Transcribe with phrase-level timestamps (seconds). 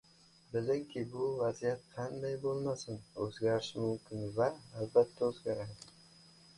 [0.53, 5.93] bilingki, bu vaziyatqanday bo‘lmasin o‘zgarishi mumkinva albatta o‘zgaradi.